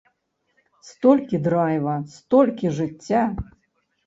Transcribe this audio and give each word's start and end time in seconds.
Столькі 0.87 1.39
драйва, 1.49 1.93
столькі 2.15 2.73
жыцця! 2.79 3.23